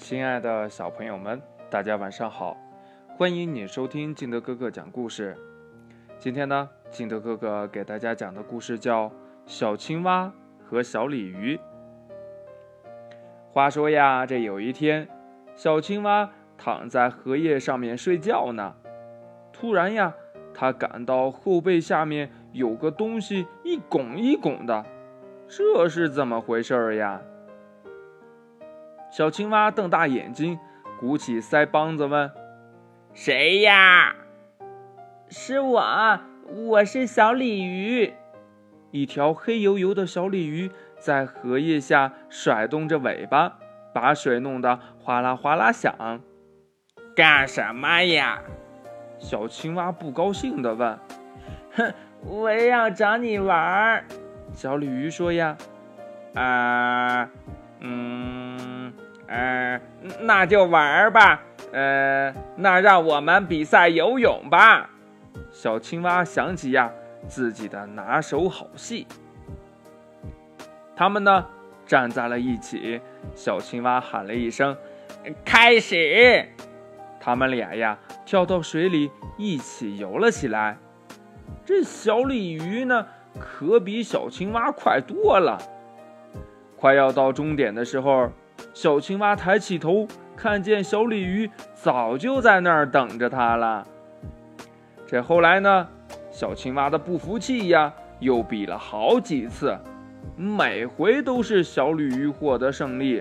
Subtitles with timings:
[0.00, 2.56] 亲爱的小朋友们，大家晚上好！
[3.18, 5.36] 欢迎你收听金德哥哥讲故事。
[6.18, 9.08] 今天呢，金德哥哥给大家讲的故事叫
[9.44, 10.32] 《小青蛙
[10.64, 11.56] 和小鲤鱼》。
[13.52, 15.06] 话说呀，这有一天，
[15.54, 18.74] 小青蛙躺在荷叶上面睡觉呢，
[19.52, 20.14] 突然呀，
[20.54, 24.84] 它感到后背下面有个东西一拱一拱的，
[25.46, 27.20] 这是怎么回事儿呀？
[29.10, 30.58] 小青蛙瞪大眼睛，
[31.00, 32.30] 鼓起腮帮子问
[33.12, 34.14] ：“谁呀
[35.28, 38.14] ？”“是我，我是小鲤鱼。”
[38.92, 43.58] 一条黑油油的小鲤鱼在荷叶下甩动着尾巴，
[43.92, 46.20] 把水弄得哗啦哗啦响。
[47.16, 48.42] “干什么呀？”
[49.18, 50.98] 小青蛙不高兴地问。
[51.74, 51.92] “哼，
[52.24, 54.04] 我要找你玩儿。”
[54.54, 55.56] 小鲤鱼说：“呀，
[56.34, 57.28] 啊，
[57.80, 58.58] 嗯。”
[59.32, 59.80] 嗯，
[60.22, 61.40] 那就玩吧。
[61.72, 64.90] 呃，那让我们比赛游泳吧。
[65.52, 66.90] 小青蛙想起呀
[67.28, 69.06] 自己的拿手好戏。
[70.96, 71.46] 他们呢
[71.86, 73.00] 站在了一起。
[73.36, 74.76] 小青蛙喊了一声
[75.46, 76.48] ：“开始！”
[77.20, 80.76] 他们俩呀跳到水里一起游了起来。
[81.64, 83.06] 这小鲤鱼呢
[83.38, 85.56] 可比小青蛙快多了。
[86.76, 88.32] 快要到终点的时候。
[88.72, 93.86] 小青蛙抬起头，看见小鲤鱼早就在那儿等着它了。
[95.06, 95.88] 这后来呢？
[96.30, 99.76] 小青蛙的不服气呀，又比了好几次，
[100.36, 103.20] 每回都是小鲤鱼获得胜利。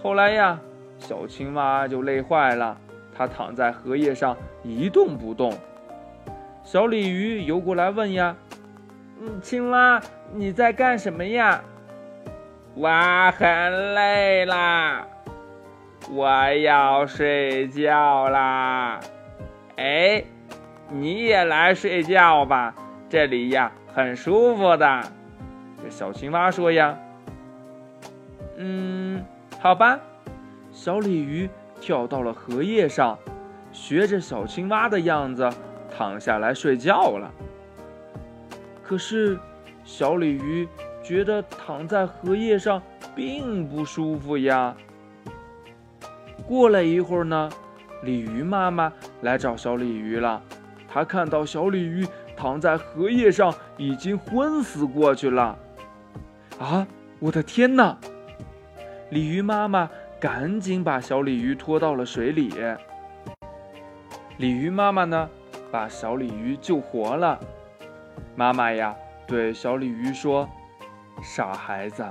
[0.00, 0.58] 后来呀，
[0.98, 2.78] 小青蛙就累坏了，
[3.12, 5.52] 它躺在荷叶上一动不动。
[6.62, 8.36] 小鲤鱼游过来问呀
[9.20, 10.00] ：“嗯，青蛙，
[10.32, 11.60] 你在干什么呀？”
[12.74, 12.88] 我
[13.32, 15.06] 很累啦，
[16.10, 18.98] 我要睡觉啦。
[19.76, 20.24] 哎，
[20.88, 22.74] 你也来睡觉吧，
[23.10, 25.02] 这里呀很舒服的。
[25.82, 26.96] 这小青蛙说呀
[28.56, 29.22] ：“嗯，
[29.60, 30.00] 好吧。”
[30.72, 33.18] 小鲤鱼跳到了荷叶上，
[33.70, 35.50] 学着小青蛙的样子
[35.94, 37.30] 躺下来睡觉了。
[38.82, 39.38] 可是，
[39.84, 40.66] 小鲤鱼。
[41.02, 42.80] 觉得躺在荷叶上
[43.14, 44.74] 并不舒服呀。
[46.46, 47.50] 过了一会儿呢，
[48.02, 48.92] 鲤鱼妈妈
[49.22, 50.42] 来找小鲤鱼了。
[50.88, 55.58] 她看到小鲤鱼躺在荷叶上，已经昏死过去了。
[56.58, 56.86] 啊，
[57.18, 57.96] 我的天哪！
[59.10, 59.88] 鲤鱼妈妈
[60.20, 62.52] 赶紧把小鲤鱼拖到了水里。
[64.38, 65.28] 鲤鱼妈妈呢，
[65.70, 67.38] 把小鲤鱼救活了。
[68.34, 68.94] 妈妈呀，
[69.26, 70.48] 对小鲤鱼说。
[71.22, 72.04] 傻孩子，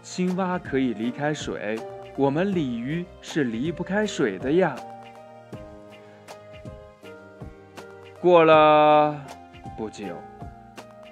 [0.00, 1.76] 青蛙可以离开水，
[2.16, 4.76] 我们鲤鱼是离不开水的呀。
[8.20, 9.20] 过了
[9.76, 10.04] 不久，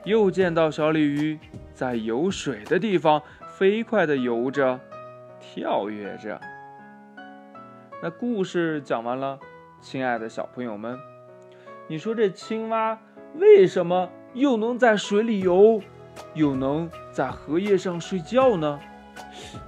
[0.04, 1.38] 又见到小鲤鱼
[1.74, 4.78] 在有水的地方飞快地游着，
[5.40, 6.40] 跳跃着。
[8.00, 9.38] 那故事讲完了，
[9.80, 10.98] 亲爱的小朋友们，
[11.88, 12.98] 你说这青蛙
[13.34, 15.82] 为什么又能在水里游？
[16.34, 18.80] 又能在荷叶上睡觉呢？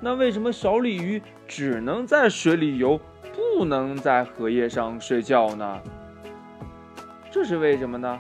[0.01, 3.01] 那为什么小鲤鱼只能在水里游，
[3.33, 5.81] 不能在荷叶上睡觉呢？
[7.31, 8.19] 这是为什么呢？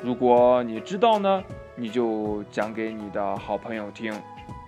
[0.00, 1.42] 如果你知道呢，
[1.74, 4.14] 你就讲给你的好朋友听；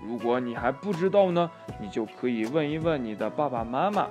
[0.05, 1.49] 如果你还不知道呢，
[1.81, 4.09] 你就可以问一问你的爸爸妈妈。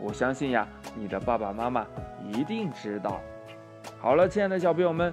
[0.00, 1.84] 我相信呀，你的爸爸妈妈
[2.32, 3.20] 一定知道。
[3.98, 5.12] 好了，亲爱的小朋友们。